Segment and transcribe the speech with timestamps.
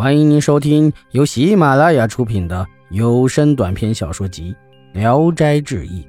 [0.00, 4.56] 欢迎您收听由喜马拉雅出品的有声短篇小说集
[4.98, 6.02] 《聊斋志异》，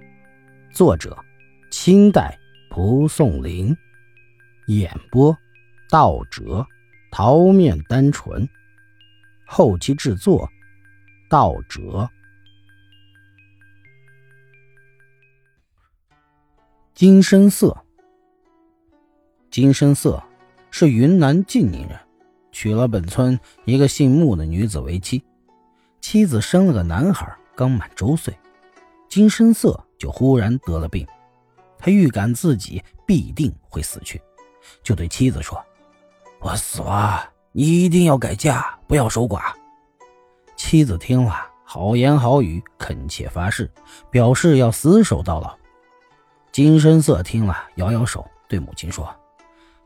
[0.73, 1.17] 作者：
[1.71, 2.39] 清代
[2.69, 3.75] 蒲松龄，
[4.67, 5.37] 演播：
[5.89, 6.65] 道哲、
[7.11, 8.47] 桃面单纯，
[9.45, 10.49] 后期制作：
[11.29, 12.09] 道哲。
[16.93, 17.77] 金生色，
[19.49, 20.23] 金生色
[20.69, 21.99] 是云南晋宁人。
[22.51, 25.23] 娶了本村一个姓穆的女子为妻，
[26.01, 28.37] 妻子生了个男孩，刚满周岁，
[29.07, 31.07] 金生色就忽然得了病，
[31.77, 34.21] 他预感自己必定会死去，
[34.83, 35.63] 就对妻子说
[36.41, 39.53] ：“我死了，你一定要改嫁，不要守寡。”
[40.57, 41.33] 妻子听了，
[41.63, 43.71] 好言好语，恳切发誓，
[44.09, 45.57] 表示要死守到老。
[46.51, 49.09] 金生色听了，摇摇手，对母亲说。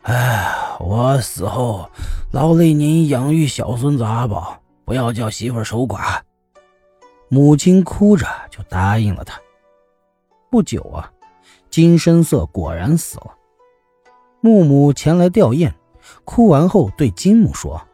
[0.06, 1.90] 哎，我死后
[2.32, 6.22] 劳累您养育小孙子阿宝，不要叫媳妇守寡。
[7.28, 9.42] 母亲哭着就答应了他。
[10.52, 11.12] 不久啊，
[11.72, 13.34] 金生色果然死了。
[14.42, 15.74] 木母前来吊唁，
[16.24, 17.88] 哭完后对金母说：“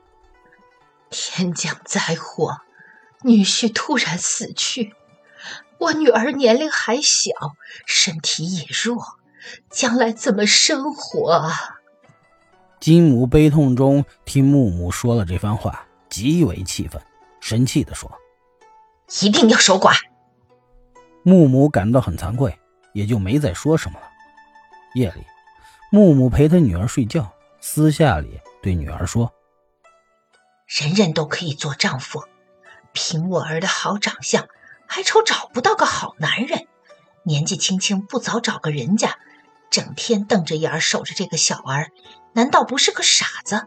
[1.10, 2.58] 天降灾祸，
[3.22, 4.94] 女婿突然死去，
[5.78, 7.32] 我女儿年龄还小，
[7.86, 9.02] 身体也弱，
[9.70, 11.78] 将来怎么生活啊？”
[12.82, 17.00] 金母悲痛中听木母说了这番话，极为气愤，
[17.40, 18.12] 生气地说
[19.22, 19.94] ：“一定要守寡。”
[21.22, 22.58] 木母感到很惭愧，
[22.94, 24.08] 也就没再说什么了。
[24.96, 25.24] 夜里，
[25.92, 29.32] 木母陪她女儿睡觉，私下里对女儿说
[30.66, 32.24] ：“人人都可以做丈夫，
[32.94, 34.48] 凭我儿的好长相，
[34.88, 36.66] 还愁找不到个好男人？
[37.26, 39.20] 年纪轻轻不早找个人家，
[39.72, 41.88] 整天瞪着眼儿守着这个小儿。”
[42.34, 43.66] 难道不是个傻子？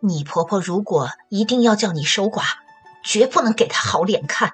[0.00, 2.42] 你婆婆如果一定要叫你守寡，
[3.04, 4.52] 绝不能给她好脸看。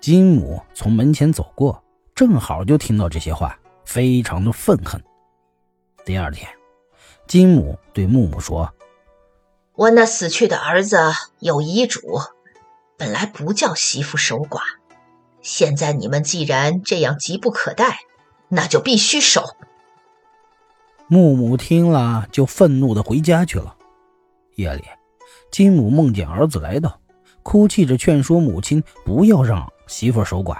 [0.00, 1.84] 金母从门前走过，
[2.16, 5.00] 正好就听到这些话，非常的愤恨。
[6.04, 6.50] 第二天，
[7.28, 8.74] 金母对木木说
[9.74, 10.98] ：“我那死去的儿子
[11.38, 12.00] 有遗嘱，
[12.96, 14.60] 本来不叫媳妇守寡，
[15.40, 18.00] 现在你们既然这样急不可待，
[18.48, 19.42] 那就必须守。”
[21.08, 23.74] 木母听了，就愤怒的回家去了。
[24.56, 24.82] 夜里，
[25.50, 27.00] 金母梦见儿子来到，
[27.42, 30.58] 哭泣着劝说母亲不要让媳妇守寡。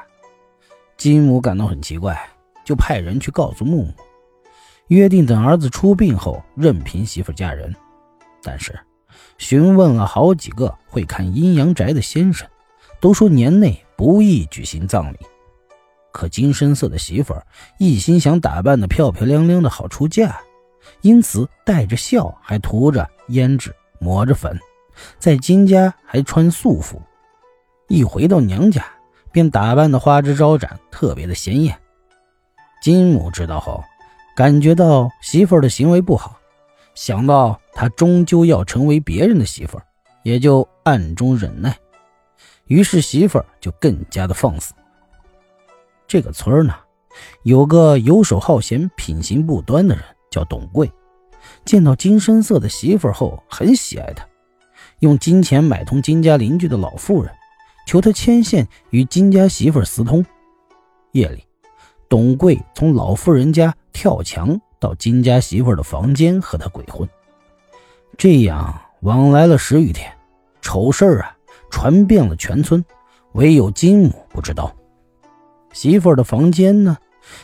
[0.97, 2.19] 金母感到很奇怪，
[2.65, 3.93] 就派人去告诉木母，
[4.87, 7.75] 约定等儿子出殡后，任凭媳妇嫁人。
[8.43, 8.79] 但是，
[9.37, 12.49] 询问了好几个会看阴阳宅的先生，
[13.01, 15.19] 都说年内不宜举行葬礼。
[16.19, 17.47] 可金深色的媳妇儿
[17.79, 20.41] 一心想打扮的漂漂亮亮的好出嫁，
[21.01, 24.59] 因此带着笑，还涂着胭脂，抹着粉，
[25.21, 27.01] 在金家还穿素服。
[27.87, 28.85] 一回到娘家，
[29.31, 31.79] 便打扮的花枝招展，特别的鲜艳。
[32.83, 33.85] 金母知道后，
[34.35, 36.37] 感觉到媳妇儿的行为不好，
[36.97, 39.85] 想到她终究要成为别人的媳妇儿，
[40.25, 41.79] 也就暗中忍耐。
[42.65, 44.75] 于是媳妇儿就更加的放肆。
[46.09, 46.75] 这个村呢，
[47.43, 50.91] 有个游手好闲、品行不端的人，叫董贵。
[51.67, 54.27] 见到金深色的媳妇后，很喜爱她，
[55.01, 57.31] 用金钱买通金家邻居的老妇人，
[57.87, 60.25] 求他牵线与金家媳妇私通。
[61.13, 61.45] 夜里，
[62.09, 67.07] 董贵从老妇人家跳墙到金家媳妇的房间和她鬼混。
[68.17, 70.11] 这样往来了十余天，
[70.63, 71.37] 丑事啊
[71.71, 72.83] 传遍了全村，
[73.33, 74.75] 唯有金母不知道。
[75.73, 76.97] 媳妇儿的房间呢？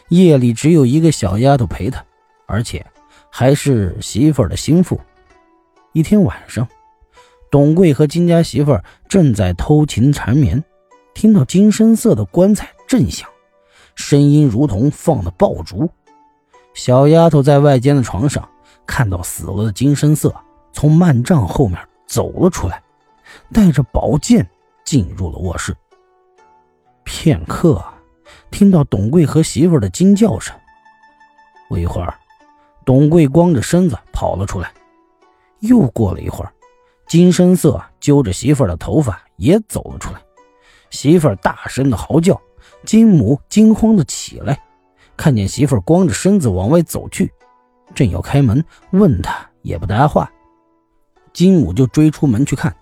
[0.09, 2.03] 夜里只有一个小丫头陪她，
[2.47, 2.85] 而且
[3.31, 4.99] 还是媳妇儿的心腹。
[5.93, 6.67] 一天晚上，
[7.51, 10.65] 董贵和金家媳妇儿正在偷情缠绵，
[11.13, 13.29] 听到金深色的棺材震响，
[13.95, 15.89] 声音如同放的爆竹。
[16.73, 18.49] 小丫头在外间的床上
[18.87, 20.35] 看到死了的金深色
[20.73, 22.83] 从幔帐后面走了出来，
[23.53, 24.49] 带着宝剑
[24.85, 25.77] 进入了卧室。
[27.05, 27.85] 片刻。
[28.55, 30.55] 听到董贵和媳妇的惊叫声，
[31.69, 32.15] 不一会儿，
[32.85, 34.73] 董贵光着身子跑了出来。
[35.59, 36.53] 又过了一会儿，
[37.09, 40.23] 金深色揪着媳妇的头发也走了出来。
[40.89, 42.41] 媳妇大声的嚎叫，
[42.85, 44.57] 金母惊慌的起来，
[45.17, 47.33] 看见媳妇光着身子往外走去，
[47.93, 50.31] 正要开门问他，也不答话。
[51.33, 52.73] 金母就追出门去看，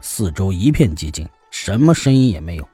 [0.00, 2.68] 四周一片寂静，什么声音也没有。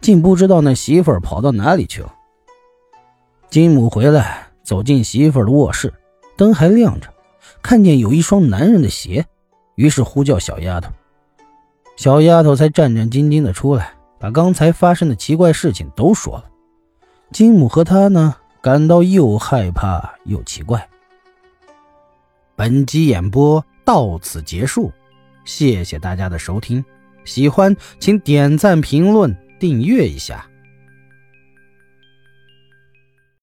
[0.00, 2.14] 竟不知道那媳妇儿跑到哪里去了。
[3.48, 5.92] 金母回来，走进媳妇儿的卧室，
[6.36, 7.08] 灯还亮着，
[7.62, 9.26] 看见有一双男人的鞋，
[9.74, 10.90] 于是呼叫小丫头。
[11.96, 16.44] 小丫头才战战兢兢的出来，把刚才发生的奇怪事情都说了。
[17.32, 20.88] 金母和她呢，感到又害怕又奇怪。
[22.56, 24.92] 本集演播到此结束，
[25.44, 26.84] 谢谢大家的收听，
[27.24, 30.49] 喜欢请点赞、评论、订阅一下。